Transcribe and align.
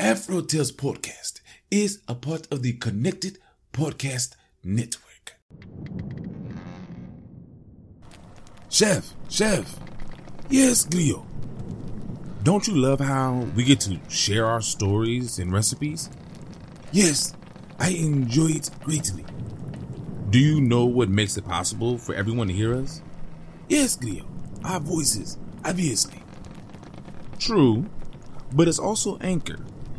Afro 0.00 0.42
Tales 0.42 0.70
Podcast 0.70 1.40
is 1.72 2.02
a 2.06 2.14
part 2.14 2.46
of 2.52 2.62
the 2.62 2.74
Connected 2.74 3.38
Podcast 3.72 4.36
Network. 4.62 5.34
Chef, 8.68 9.12
Chef. 9.28 9.76
Yes, 10.48 10.86
Glio. 10.86 11.26
Don't 12.44 12.68
you 12.68 12.76
love 12.76 13.00
how 13.00 13.46
we 13.56 13.64
get 13.64 13.80
to 13.80 13.98
share 14.08 14.46
our 14.46 14.60
stories 14.60 15.40
and 15.40 15.52
recipes? 15.52 16.08
Yes, 16.92 17.34
I 17.80 17.90
enjoy 17.90 18.50
it 18.50 18.70
greatly. 18.84 19.24
Do 20.30 20.38
you 20.38 20.60
know 20.60 20.84
what 20.84 21.08
makes 21.08 21.36
it 21.36 21.44
possible 21.44 21.98
for 21.98 22.14
everyone 22.14 22.46
to 22.46 22.54
hear 22.54 22.72
us? 22.72 23.02
Yes, 23.68 23.96
Glio. 23.96 24.26
Our 24.64 24.78
voices, 24.78 25.38
obviously. 25.64 26.22
True, 27.40 27.86
but 28.52 28.68
it's 28.68 28.78
also 28.78 29.18
Anchor, 29.18 29.58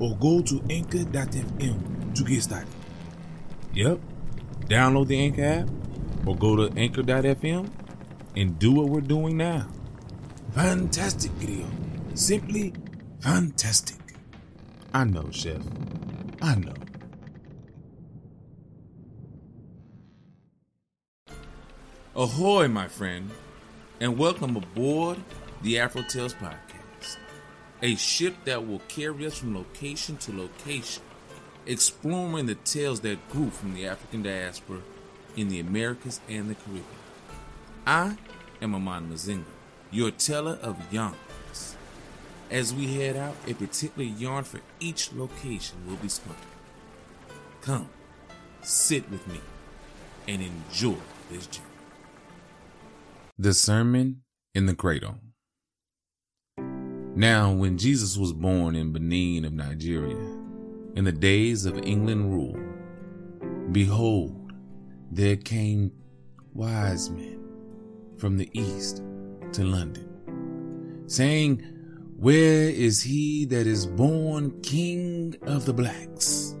or 0.00 0.16
go 0.16 0.42
to 0.42 0.60
anchor.fm 0.68 2.14
to 2.14 2.24
get 2.24 2.42
started. 2.42 2.68
Yep. 3.74 4.00
Download 4.66 5.06
the 5.06 5.18
Anchor 5.20 5.44
app 5.44 5.68
or 6.26 6.36
go 6.36 6.56
to 6.56 6.76
anchor.fm 6.78 7.70
and 8.36 8.58
do 8.58 8.72
what 8.72 8.88
we're 8.88 9.00
doing 9.00 9.36
now. 9.36 9.68
Fantastic 10.52 11.30
video. 11.32 11.66
Simply 12.14 12.72
fantastic. 13.20 13.98
I 14.92 15.04
know, 15.04 15.28
Chef. 15.30 15.62
I 16.42 16.56
know. 16.56 16.74
Ahoy, 22.16 22.66
my 22.66 22.88
friend, 22.88 23.30
and 24.00 24.18
welcome 24.18 24.56
aboard 24.56 25.18
the 25.62 25.78
Afro 25.78 26.02
Tales 26.02 26.34
Podcast, 26.34 26.79
a 27.82 27.94
ship 27.96 28.34
that 28.44 28.66
will 28.66 28.80
carry 28.88 29.26
us 29.26 29.38
from 29.38 29.56
location 29.56 30.16
to 30.18 30.36
location, 30.36 31.02
exploring 31.66 32.46
the 32.46 32.54
tales 32.56 33.00
that 33.00 33.28
grew 33.30 33.50
from 33.50 33.74
the 33.74 33.86
African 33.86 34.22
diaspora 34.22 34.80
in 35.36 35.48
the 35.48 35.60
Americas 35.60 36.20
and 36.28 36.50
the 36.50 36.54
Caribbean. 36.54 36.84
I 37.86 38.16
am 38.60 38.74
Amon 38.74 39.10
Mazinga, 39.10 39.44
your 39.90 40.10
teller 40.10 40.58
of 40.62 40.92
yarns. 40.92 41.76
As 42.50 42.74
we 42.74 42.94
head 42.94 43.16
out, 43.16 43.36
a 43.46 43.54
particular 43.54 44.08
yarn 44.08 44.44
for 44.44 44.60
each 44.80 45.12
location 45.12 45.78
will 45.86 45.96
be 45.96 46.08
spun. 46.08 46.36
Come, 47.62 47.88
sit 48.62 49.08
with 49.10 49.26
me, 49.28 49.40
and 50.26 50.42
enjoy 50.42 50.96
this 51.30 51.46
journey. 51.46 51.66
The 53.38 53.54
Sermon 53.54 54.22
in 54.54 54.66
the 54.66 54.74
Cradle. 54.74 55.16
Now, 57.20 57.52
when 57.52 57.76
Jesus 57.76 58.16
was 58.16 58.32
born 58.32 58.74
in 58.74 58.92
Benin 58.92 59.44
of 59.44 59.52
Nigeria, 59.52 60.16
in 60.96 61.04
the 61.04 61.12
days 61.12 61.66
of 61.66 61.76
England 61.76 62.32
rule, 62.32 62.58
behold, 63.72 64.54
there 65.10 65.36
came 65.36 65.92
wise 66.54 67.10
men 67.10 67.44
from 68.16 68.38
the 68.38 68.48
east 68.58 69.02
to 69.52 69.64
London, 69.64 71.04
saying, 71.08 71.58
Where 72.16 72.70
is 72.70 73.02
he 73.02 73.44
that 73.44 73.66
is 73.66 73.86
born 73.86 74.58
King 74.62 75.36
of 75.42 75.66
the 75.66 75.74
blacks? 75.74 76.56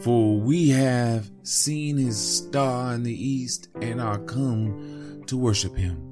For 0.00 0.38
we 0.38 0.68
have 0.68 1.30
seen 1.42 1.96
his 1.96 2.18
star 2.18 2.92
in 2.92 3.02
the 3.02 3.28
east 3.28 3.68
and 3.80 3.98
are 3.98 4.18
come 4.18 5.22
to 5.24 5.38
worship 5.38 5.74
him. 5.74 6.07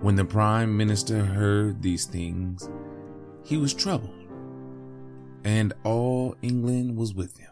When 0.00 0.14
the 0.14 0.24
prime 0.24 0.76
minister 0.76 1.24
heard 1.24 1.82
these 1.82 2.04
things, 2.04 2.68
he 3.42 3.56
was 3.56 3.74
troubled, 3.74 4.14
and 5.42 5.72
all 5.82 6.36
England 6.40 6.96
was 6.96 7.14
with 7.14 7.36
him. 7.36 7.50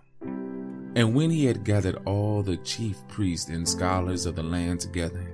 And 0.94 1.12
when 1.12 1.30
he 1.30 1.44
had 1.44 1.64
gathered 1.64 1.98
all 2.06 2.42
the 2.42 2.56
chief 2.58 2.96
priests 3.08 3.50
and 3.50 3.68
scholars 3.68 4.26
of 4.26 4.36
the 4.36 4.44
land 4.44 4.78
together, 4.78 5.26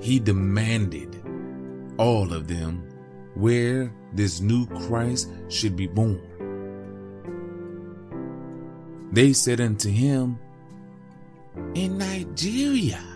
he 0.00 0.20
demanded 0.20 1.20
all 1.98 2.32
of 2.32 2.46
them 2.46 2.88
where 3.34 3.92
this 4.12 4.40
new 4.40 4.66
Christ 4.66 5.30
should 5.48 5.74
be 5.74 5.88
born. 5.88 6.22
They 9.10 9.32
said 9.32 9.60
unto 9.60 9.90
him, 9.90 10.38
In 11.74 11.98
Nigeria. 11.98 13.11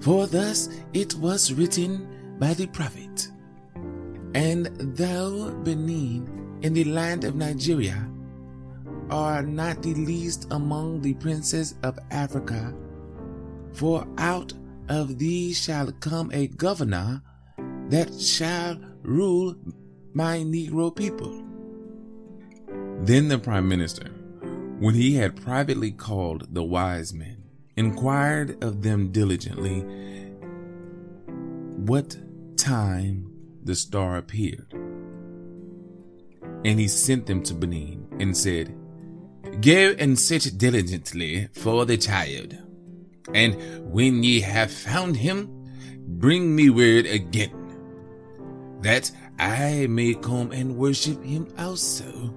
For 0.00 0.26
thus 0.26 0.68
it 0.92 1.14
was 1.16 1.52
written 1.52 2.36
by 2.38 2.54
the 2.54 2.66
prophet, 2.66 3.30
And 4.34 4.66
thou, 4.96 5.50
Benin, 5.64 6.58
in 6.62 6.72
the 6.72 6.84
land 6.84 7.24
of 7.24 7.34
Nigeria, 7.34 8.08
are 9.10 9.42
not 9.42 9.82
the 9.82 9.94
least 9.94 10.46
among 10.50 11.00
the 11.00 11.14
princes 11.14 11.74
of 11.82 11.98
Africa, 12.10 12.74
for 13.72 14.06
out 14.18 14.52
of 14.88 15.18
thee 15.18 15.52
shall 15.52 15.90
come 15.92 16.30
a 16.32 16.46
governor 16.48 17.22
that 17.88 18.12
shall 18.20 18.78
rule 19.02 19.56
my 20.12 20.38
Negro 20.38 20.94
people. 20.94 21.42
Then 23.00 23.28
the 23.28 23.38
prime 23.38 23.68
minister, 23.68 24.10
when 24.78 24.94
he 24.94 25.14
had 25.14 25.40
privately 25.42 25.90
called 25.90 26.54
the 26.54 26.64
wise 26.64 27.12
men, 27.12 27.37
inquired 27.78 28.62
of 28.64 28.82
them 28.82 29.12
diligently 29.12 29.80
what 31.86 32.16
time 32.56 33.32
the 33.62 33.74
star 33.76 34.16
appeared. 34.16 34.72
And 36.64 36.80
he 36.80 36.88
sent 36.88 37.26
them 37.26 37.42
to 37.44 37.54
Benin 37.54 38.04
and 38.18 38.36
said, 38.36 38.74
Go 39.60 39.94
and 39.96 40.18
search 40.18 40.58
diligently 40.58 41.48
for 41.52 41.86
the 41.86 41.96
child, 41.96 42.58
and 43.32 43.54
when 43.92 44.24
ye 44.24 44.40
have 44.40 44.72
found 44.72 45.16
him, 45.16 45.48
bring 46.18 46.54
me 46.56 46.70
word 46.70 47.06
again, 47.06 47.54
that 48.82 49.10
I 49.38 49.86
may 49.88 50.14
come 50.14 50.50
and 50.50 50.76
worship 50.76 51.22
him 51.22 51.46
also. 51.56 52.34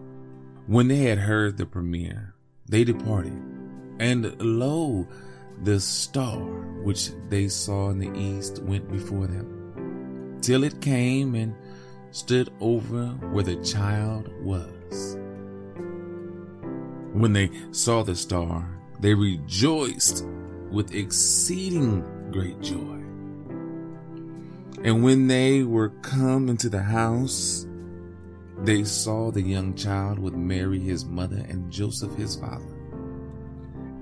When 0.68 0.88
they 0.88 1.04
had 1.06 1.18
heard 1.18 1.58
the 1.58 1.66
premier, 1.66 2.36
they 2.70 2.84
departed, 2.84 3.51
and 4.02 4.36
lo, 4.42 5.08
the 5.64 5.80
star 5.80 6.40
which 6.84 7.12
they 7.30 7.48
saw 7.48 7.92
in 7.92 8.00
the 8.00 8.12
east 8.20 8.60
went 8.64 8.92
before 8.92 9.28
them, 9.28 10.40
till 10.42 10.64
it 10.64 10.82
came 10.82 11.36
and 11.36 11.56
stood 12.10 12.52
over 12.60 13.06
where 13.32 13.44
the 13.44 13.58
child 13.64 14.28
was. 14.42 15.18
When 17.14 17.34
they 17.34 17.52
saw 17.72 18.04
the 18.04 18.16
star, 18.16 18.68
they 19.00 19.14
rejoiced 19.14 20.26
with 20.72 20.96
exceeding 20.96 22.04
great 22.32 22.60
joy. 22.60 22.98
And 24.84 25.04
when 25.04 25.28
they 25.28 25.62
were 25.62 25.90
come 26.02 26.50
into 26.50 26.70
the 26.70 26.82
house, 26.82 27.68
they 28.64 28.84
saw 28.84 29.30
the 29.30 29.44
young 29.44 29.76
child 29.76 30.18
with 30.18 30.34
Mary 30.34 30.80
his 30.80 31.06
mother 31.06 31.46
and 31.48 31.72
Joseph 31.72 32.16
his 32.16 32.36
father, 32.36 32.81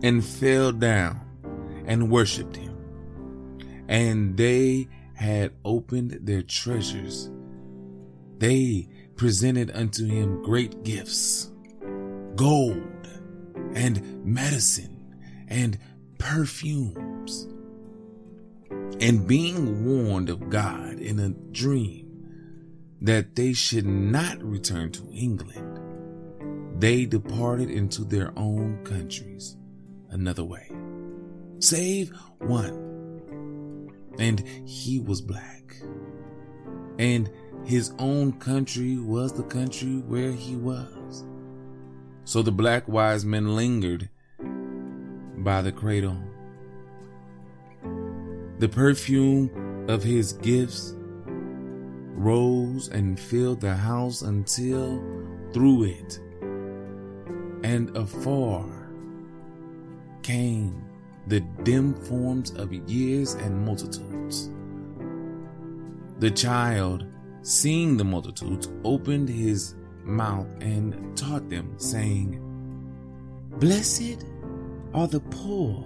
and 0.03 0.23
fell 0.23 0.71
down 0.71 1.21
and 1.85 2.09
worshipped 2.09 2.55
him. 2.55 2.75
And 3.87 4.37
they 4.37 4.87
had 5.15 5.53
opened 5.65 6.19
their 6.21 6.43
treasures. 6.43 7.29
They 8.37 8.87
presented 9.15 9.71
unto 9.71 10.05
him 10.05 10.43
great 10.43 10.83
gifts 10.83 11.51
gold 12.35 13.07
and 13.73 14.23
medicine 14.25 15.13
and 15.49 15.77
perfumes. 16.17 17.47
And 19.01 19.27
being 19.27 19.85
warned 19.85 20.29
of 20.29 20.49
God 20.49 20.99
in 20.99 21.19
a 21.19 21.29
dream 21.51 22.05
that 23.01 23.35
they 23.35 23.51
should 23.51 23.85
not 23.85 24.41
return 24.41 24.91
to 24.93 25.09
England, 25.11 25.79
they 26.81 27.05
departed 27.05 27.69
into 27.69 28.05
their 28.05 28.31
own 28.37 28.83
countries 28.85 29.57
another 30.11 30.43
way, 30.43 30.71
save 31.59 32.11
one. 32.39 32.87
And 34.17 34.45
he 34.65 34.99
was 34.99 35.21
black. 35.21 35.75
And 36.97 37.29
his 37.65 37.93
own 37.99 38.33
country 38.33 38.97
was 38.97 39.31
the 39.31 39.43
country 39.43 39.97
where 39.99 40.31
he 40.31 40.55
was. 40.55 41.25
So 42.25 42.41
the 42.41 42.51
black 42.51 42.87
wise 42.87 43.25
men 43.25 43.55
lingered 43.55 44.09
by 45.37 45.61
the 45.61 45.71
cradle. 45.71 46.17
The 48.59 48.67
perfume 48.67 49.85
of 49.87 50.03
his 50.03 50.33
gifts 50.33 50.95
rose 52.19 52.89
and 52.89 53.17
filled 53.17 53.61
the 53.61 53.75
house 53.75 54.21
until 54.21 55.01
through 55.53 55.85
it 55.85 56.19
and 57.63 57.95
afar 57.95 58.78
came 60.23 60.83
the 61.27 61.41
dim 61.63 61.93
forms 61.93 62.51
of 62.51 62.73
years 62.73 63.35
and 63.35 63.65
multitudes. 63.65 64.49
The 66.19 66.31
child, 66.31 67.05
seeing 67.43 67.97
the 67.97 68.03
multitudes, 68.03 68.69
opened 68.83 69.29
his 69.29 69.75
mouth 70.03 70.47
and 70.61 71.15
taught 71.15 71.49
them, 71.49 71.75
saying, 71.77 72.41
Blessed 73.59 74.25
are 74.93 75.07
the 75.07 75.19
poor 75.19 75.85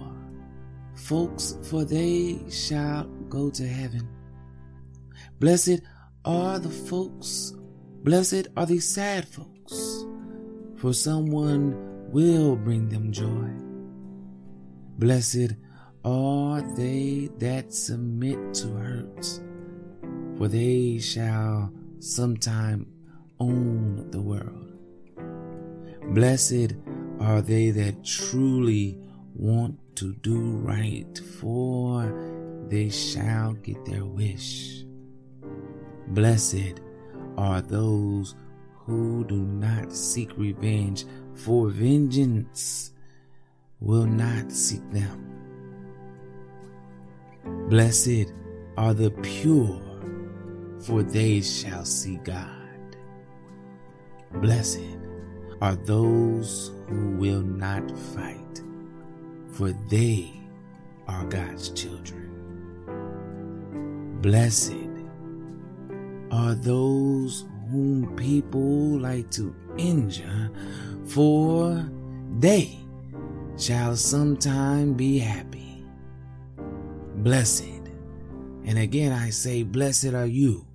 folks, 0.94 1.58
for 1.64 1.84
they 1.84 2.38
shall 2.50 3.04
go 3.28 3.50
to 3.50 3.66
heaven. 3.66 4.08
Blessed 5.40 5.80
are 6.24 6.58
the 6.58 6.70
folks, 6.70 7.52
blessed 8.02 8.48
are 8.56 8.66
the 8.66 8.80
sad 8.80 9.28
folks, 9.28 10.04
for 10.76 10.92
someone 10.94 12.10
will 12.10 12.56
bring 12.56 12.88
them 12.88 13.12
joy. 13.12 13.63
Blessed 14.98 15.56
are 16.04 16.62
they 16.76 17.28
that 17.38 17.74
submit 17.74 18.54
to 18.54 18.68
hurts, 18.68 19.40
for 20.36 20.46
they 20.46 20.98
shall 20.98 21.72
sometime 21.98 22.86
own 23.40 24.08
the 24.12 24.20
world. 24.20 24.72
Blessed 26.14 26.76
are 27.18 27.42
they 27.42 27.70
that 27.70 28.04
truly 28.04 28.98
want 29.34 29.76
to 29.96 30.14
do 30.22 30.38
right, 30.58 31.18
for 31.40 32.66
they 32.68 32.88
shall 32.88 33.54
get 33.54 33.84
their 33.84 34.04
wish. 34.04 34.84
Blessed 36.08 36.80
are 37.36 37.60
those 37.60 38.36
who 38.76 39.24
do 39.24 39.38
not 39.38 39.92
seek 39.92 40.36
revenge, 40.36 41.04
for 41.34 41.68
vengeance 41.68 42.92
will 43.84 44.06
not 44.06 44.50
seek 44.50 44.82
them. 44.90 45.20
Blessed 47.68 48.32
are 48.78 48.94
the 48.94 49.10
pure, 49.10 49.80
for 50.80 51.02
they 51.02 51.42
shall 51.42 51.84
see 51.84 52.16
God. 52.24 52.48
Blessed 54.32 54.80
are 55.60 55.76
those 55.76 56.72
who 56.88 57.10
will 57.10 57.42
not 57.42 57.88
fight, 58.14 58.62
for 59.52 59.72
they 59.88 60.32
are 61.06 61.24
God's 61.26 61.68
children. 61.70 62.30
Blessed 64.22 64.72
are 66.30 66.54
those 66.54 67.44
whom 67.70 68.16
people 68.16 68.98
like 68.98 69.30
to 69.32 69.54
injure, 69.76 70.50
for 71.04 71.86
they 72.38 72.83
shall 73.56 73.96
sometime 73.96 74.94
be 74.94 75.18
happy. 75.18 75.84
Blessed, 77.16 77.88
and 78.64 78.78
again 78.78 79.12
I 79.12 79.30
say, 79.30 79.62
blessed 79.62 80.14
are 80.14 80.26
you, 80.26 80.66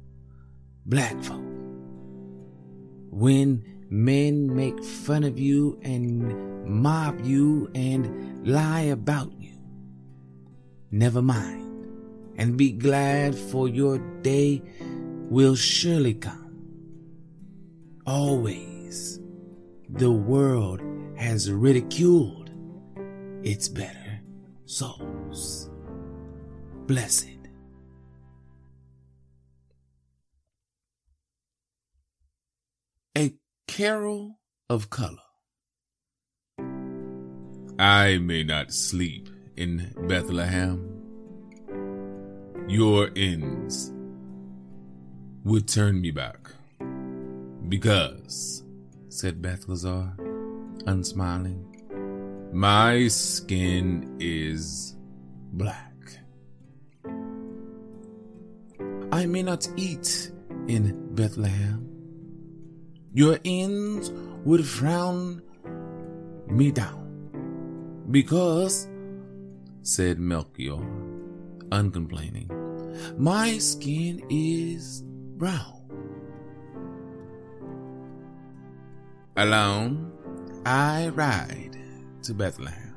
black 0.86 1.22
folk. 1.22 1.44
When 3.12 3.64
men 3.90 4.56
make 4.56 4.84
fun 4.84 5.24
of 5.24 5.38
you 5.38 5.80
and 5.82 6.68
mob 6.68 7.20
you 7.26 7.70
and 7.76 8.48
lie 8.48 8.82
about 8.82 9.32
you, 9.40 9.58
never 10.92 11.22
mind, 11.22 11.88
and 12.38 12.58
be 12.58 12.72
glad 12.72 13.36
for 13.36 13.68
your 13.68 13.98
day 14.22 14.62
will 15.30 15.56
surely 15.56 16.14
come. 16.14 16.46
Always, 18.08 19.20
the 19.90 20.12
world 20.12 20.82
has 21.18 21.52
ridiculed 21.52 22.39
its 23.44 23.68
better 23.68 24.22
souls. 24.66 25.70
Blessed. 26.88 27.38
A 33.18 33.34
carol 33.68 34.40
of 34.70 34.90
color. 34.90 35.18
I 37.80 38.18
may 38.18 38.44
not 38.44 38.74
sleep 38.74 39.30
in 39.56 39.94
Bethlehem. 40.08 40.96
Your 42.68 43.10
ends 43.16 43.94
would 45.44 45.68
turn 45.68 46.02
me 46.02 46.12
back. 46.12 46.52
Because, 47.70 48.64
said 49.10 49.42
Balthazar, 49.42 50.14
unsmiling, 50.86 51.69
my 52.52 53.08
skin 53.08 54.18
is 54.20 54.96
black. 55.54 55.86
I 59.12 59.26
may 59.26 59.44
not 59.44 59.68
eat 59.76 60.32
in 60.68 61.14
Bethlehem. 61.16 61.88
Your 63.14 63.38
ends 63.46 64.12
would 64.46 64.66
frown 64.66 65.42
me 66.48 66.72
down. 66.72 67.06
Because, 68.10 68.88
said 69.84 70.20
Melchior, 70.20 70.80
uncomplaining, 71.72 72.50
my 73.18 73.58
skin 73.60 74.24
is 74.30 75.04
brown. 75.38 75.76
Alone, 79.38 80.12
I 80.66 81.10
ride 81.10 81.69
to 82.24 82.34
Bethlehem. 82.34 82.96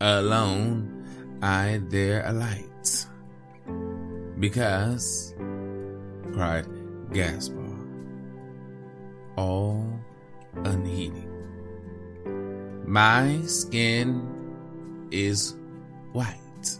Alone, 0.00 1.04
I 1.42 1.80
there 1.88 2.26
alight. 2.26 3.06
Because, 4.38 5.34
cried 6.32 6.66
Gaspar, 7.12 7.78
all 9.36 9.86
unheeding, 10.64 11.30
my 12.86 13.40
skin 13.42 14.28
is 15.10 15.56
white. 16.12 16.78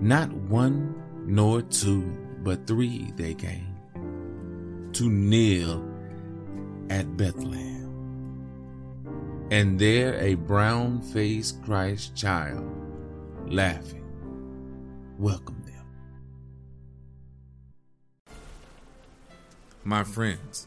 Not 0.00 0.32
one 0.32 1.02
nor 1.26 1.62
two, 1.62 2.02
but 2.42 2.66
three 2.66 3.10
they 3.16 3.34
came 3.34 3.74
to 4.92 5.08
kneel 5.08 5.93
at 6.90 7.16
Bethlehem. 7.16 7.84
And 9.50 9.78
there 9.78 10.18
a 10.20 10.34
brown 10.34 11.00
faced 11.00 11.62
Christ 11.62 12.16
child, 12.16 12.64
laughing, 13.46 14.04
welcomed 15.18 15.64
them. 15.64 15.86
My 19.84 20.02
friends, 20.02 20.66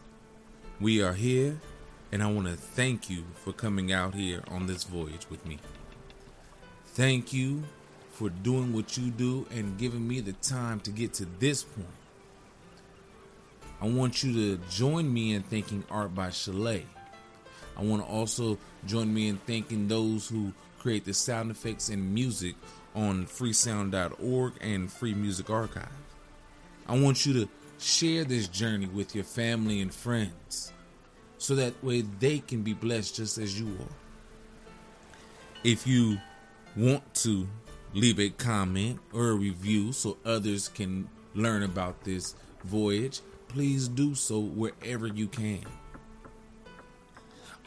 we 0.80 1.02
are 1.02 1.14
here, 1.14 1.60
and 2.12 2.22
I 2.22 2.32
want 2.32 2.48
to 2.48 2.56
thank 2.56 3.10
you 3.10 3.24
for 3.34 3.52
coming 3.52 3.92
out 3.92 4.14
here 4.14 4.44
on 4.48 4.68
this 4.68 4.84
voyage 4.84 5.30
with 5.30 5.46
me. 5.46 5.60
Thank 6.86 7.34
you 7.34 7.64
for 8.12 8.30
doing 8.30 8.74
what 8.74 8.98
you 8.98 9.12
do 9.12 9.46
and 9.52 9.78
giving 9.78 10.08
me 10.08 10.20
the 10.22 10.34
time 10.34 10.80
to 10.82 10.92
get 10.92 11.14
to 11.16 11.26
this 11.40 11.64
point. 11.64 11.88
I 13.80 13.88
want 13.88 14.24
you 14.24 14.34
to 14.34 14.64
join 14.70 15.12
me 15.12 15.34
in 15.34 15.44
thanking 15.44 15.84
Art 15.90 16.16
by 16.16 16.32
Chalet. 16.32 16.86
I 17.78 17.84
want 17.84 18.04
to 18.04 18.08
also 18.08 18.58
join 18.86 19.14
me 19.14 19.28
in 19.28 19.38
thanking 19.38 19.88
those 19.88 20.28
who 20.28 20.52
create 20.80 21.06
the 21.06 21.14
sound 21.14 21.52
effects 21.52 21.90
and 21.90 22.14
music 22.14 22.56
on 22.96 23.28
freesound.org 23.28 24.54
and 24.62 24.92
Free 24.92 25.14
Music 25.14 25.50
Archive. 25.50 25.88
I 26.88 26.98
want 26.98 27.26
you 27.26 27.34
to 27.34 27.50
share 27.78 28.24
this 28.24 28.48
journey 28.48 28.88
with 28.88 29.14
your 29.14 29.24
family 29.24 29.82
and 29.82 29.94
friends 29.94 30.74
so 31.38 31.54
that 31.56 31.84
way 31.84 32.02
they 32.02 32.40
can 32.40 32.64
be 32.64 32.74
blessed 32.74 33.16
just 33.18 33.38
as 33.38 33.60
you 33.60 33.68
are. 33.68 33.96
If 35.64 35.86
you 35.86 36.18
want 36.76 37.14
to 37.16 37.48
leave 37.94 38.20
a 38.20 38.30
comment 38.30 39.00
or 39.14 39.30
a 39.30 39.34
review 39.34 39.92
so 39.92 40.18
others 40.26 40.68
can 40.68 41.08
learn 41.36 41.62
about 41.62 42.04
this 42.04 42.36
voyage, 42.64 43.22
please 43.48 43.88
do 43.88 44.16
so 44.16 44.40
wherever 44.40 45.08
you 45.08 45.28
can. 45.28 45.64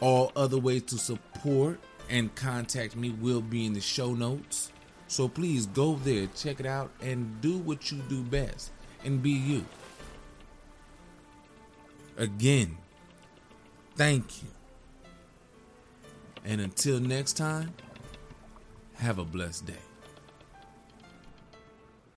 All 0.01 0.33
other 0.35 0.59
ways 0.59 0.83
to 0.85 0.99
support 0.99 1.81
and 2.09 2.35
contact 2.35 2.97
me 2.97 3.11
will 3.11 3.41
be 3.41 3.67
in 3.67 3.73
the 3.73 3.81
show 3.81 4.13
notes. 4.15 4.73
So 5.09 5.29
please 5.29 5.67
go 5.67 5.97
there, 5.97 6.29
check 6.37 6.61
it 6.61 6.67
out, 6.67 6.91
and 7.01 7.41
do 7.41 7.59
what 7.59 7.91
you 7.91 7.99
do 8.09 8.23
best 8.23 8.71
and 9.05 9.23
be 9.23 9.31
you. 9.31 9.65
Again, 12.17 12.77
thank 13.97 14.43
you. 14.43 14.49
And 16.45 16.61
until 16.61 17.01
next 17.01 17.35
time, 17.35 17.75
have 18.95 19.19
a 19.19 19.25
blessed 19.25 19.67
day. 19.67 19.90